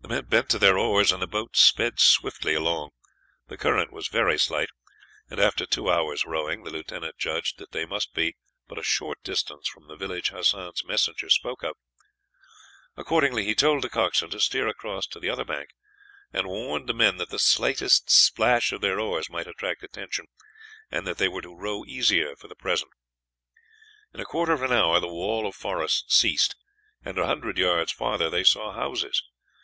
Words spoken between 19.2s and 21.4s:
might attract attention, and that they were